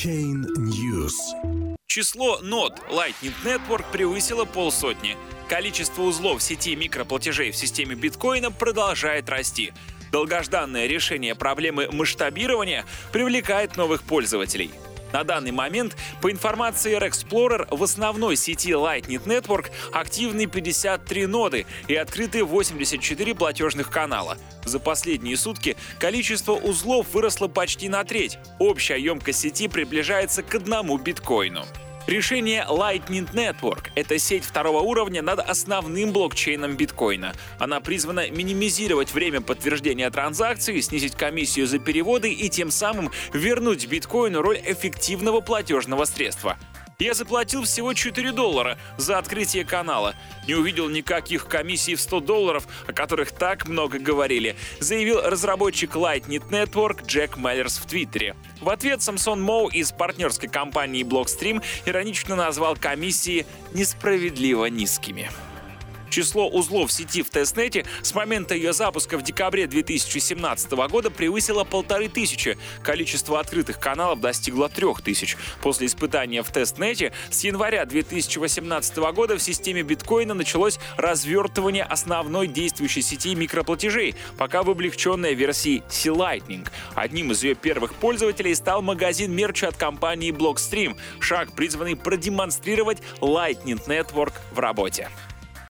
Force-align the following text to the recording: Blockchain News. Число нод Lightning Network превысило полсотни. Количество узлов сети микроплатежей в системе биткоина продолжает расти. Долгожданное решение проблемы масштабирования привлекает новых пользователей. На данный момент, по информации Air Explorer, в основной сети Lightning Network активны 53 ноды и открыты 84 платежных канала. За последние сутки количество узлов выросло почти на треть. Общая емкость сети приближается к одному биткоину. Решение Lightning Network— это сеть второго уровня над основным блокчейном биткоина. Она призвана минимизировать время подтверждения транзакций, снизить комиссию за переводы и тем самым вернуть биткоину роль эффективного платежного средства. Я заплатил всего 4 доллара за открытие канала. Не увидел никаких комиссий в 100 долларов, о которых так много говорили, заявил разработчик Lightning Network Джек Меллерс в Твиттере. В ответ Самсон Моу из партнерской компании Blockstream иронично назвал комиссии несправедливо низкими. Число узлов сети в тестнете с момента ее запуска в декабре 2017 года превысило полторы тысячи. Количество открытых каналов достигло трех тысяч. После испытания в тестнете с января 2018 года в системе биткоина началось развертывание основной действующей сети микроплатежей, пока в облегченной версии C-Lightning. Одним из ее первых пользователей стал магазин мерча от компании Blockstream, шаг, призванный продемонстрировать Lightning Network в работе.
Blockchain 0.00 0.46
News. 0.56 1.12
Число 1.86 2.38
нод 2.40 2.80
Lightning 2.90 3.34
Network 3.44 3.84
превысило 3.92 4.44
полсотни. 4.44 5.16
Количество 5.48 6.02
узлов 6.02 6.42
сети 6.42 6.74
микроплатежей 6.74 7.50
в 7.50 7.56
системе 7.56 7.94
биткоина 7.94 8.50
продолжает 8.50 9.28
расти. 9.28 9.72
Долгожданное 10.10 10.86
решение 10.86 11.34
проблемы 11.34 11.88
масштабирования 11.92 12.86
привлекает 13.12 13.76
новых 13.76 14.02
пользователей. 14.02 14.70
На 15.12 15.24
данный 15.24 15.50
момент, 15.50 15.96
по 16.20 16.30
информации 16.30 16.96
Air 16.96 17.10
Explorer, 17.10 17.66
в 17.70 17.82
основной 17.82 18.36
сети 18.36 18.70
Lightning 18.70 19.22
Network 19.24 19.70
активны 19.92 20.46
53 20.46 21.26
ноды 21.26 21.66
и 21.88 21.94
открыты 21.94 22.44
84 22.44 23.34
платежных 23.34 23.90
канала. 23.90 24.38
За 24.64 24.78
последние 24.78 25.36
сутки 25.36 25.76
количество 25.98 26.52
узлов 26.52 27.12
выросло 27.12 27.48
почти 27.48 27.88
на 27.88 28.04
треть. 28.04 28.38
Общая 28.58 28.98
емкость 28.98 29.40
сети 29.40 29.68
приближается 29.68 30.42
к 30.42 30.54
одному 30.54 30.96
биткоину. 30.98 31.64
Решение 32.06 32.66
Lightning 32.68 33.30
Network— 33.32 33.90
это 33.94 34.18
сеть 34.18 34.44
второго 34.44 34.80
уровня 34.80 35.22
над 35.22 35.38
основным 35.38 36.12
блокчейном 36.12 36.76
биткоина. 36.76 37.34
Она 37.58 37.80
призвана 37.80 38.30
минимизировать 38.30 39.12
время 39.12 39.40
подтверждения 39.40 40.10
транзакций, 40.10 40.80
снизить 40.82 41.14
комиссию 41.14 41.66
за 41.66 41.78
переводы 41.78 42.32
и 42.32 42.48
тем 42.48 42.70
самым 42.70 43.10
вернуть 43.32 43.86
биткоину 43.86 44.40
роль 44.40 44.60
эффективного 44.64 45.40
платежного 45.40 46.04
средства. 46.04 46.56
Я 47.00 47.14
заплатил 47.14 47.62
всего 47.62 47.94
4 47.94 48.30
доллара 48.32 48.78
за 48.98 49.16
открытие 49.16 49.64
канала. 49.64 50.14
Не 50.46 50.54
увидел 50.54 50.90
никаких 50.90 51.46
комиссий 51.46 51.94
в 51.94 52.00
100 52.00 52.20
долларов, 52.20 52.68
о 52.86 52.92
которых 52.92 53.32
так 53.32 53.66
много 53.66 53.98
говорили, 53.98 54.54
заявил 54.80 55.22
разработчик 55.22 55.96
Lightning 55.96 56.46
Network 56.50 57.06
Джек 57.06 57.38
Меллерс 57.38 57.78
в 57.78 57.86
Твиттере. 57.86 58.36
В 58.60 58.68
ответ 58.68 59.00
Самсон 59.00 59.40
Моу 59.40 59.68
из 59.68 59.92
партнерской 59.92 60.50
компании 60.50 61.02
Blockstream 61.02 61.62
иронично 61.86 62.36
назвал 62.36 62.76
комиссии 62.76 63.46
несправедливо 63.72 64.66
низкими. 64.66 65.30
Число 66.10 66.48
узлов 66.48 66.90
сети 66.90 67.22
в 67.22 67.30
тестнете 67.30 67.86
с 68.02 68.14
момента 68.14 68.54
ее 68.54 68.72
запуска 68.72 69.16
в 69.16 69.22
декабре 69.22 69.68
2017 69.68 70.72
года 70.72 71.08
превысило 71.10 71.62
полторы 71.62 72.08
тысячи. 72.08 72.58
Количество 72.82 73.38
открытых 73.38 73.78
каналов 73.78 74.20
достигло 74.20 74.68
трех 74.68 75.02
тысяч. 75.02 75.36
После 75.62 75.86
испытания 75.86 76.42
в 76.42 76.50
тестнете 76.50 77.12
с 77.30 77.44
января 77.44 77.84
2018 77.84 78.96
года 79.14 79.36
в 79.36 79.42
системе 79.42 79.82
биткоина 79.82 80.34
началось 80.34 80.80
развертывание 80.96 81.84
основной 81.84 82.48
действующей 82.48 83.02
сети 83.02 83.36
микроплатежей, 83.36 84.16
пока 84.36 84.64
в 84.64 84.70
облегченной 84.70 85.34
версии 85.34 85.84
C-Lightning. 85.88 86.66
Одним 86.96 87.30
из 87.30 87.44
ее 87.44 87.54
первых 87.54 87.94
пользователей 87.94 88.54
стал 88.56 88.82
магазин 88.82 89.32
мерча 89.32 89.68
от 89.68 89.76
компании 89.76 90.32
Blockstream, 90.32 90.96
шаг, 91.20 91.52
призванный 91.54 91.94
продемонстрировать 91.94 92.98
Lightning 93.20 93.80
Network 93.86 94.32
в 94.50 94.58
работе. 94.58 95.08